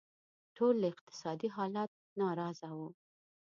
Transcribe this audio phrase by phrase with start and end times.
[0.55, 1.89] ټول له اقتصادي حالت
[2.19, 2.89] ناراضه وو.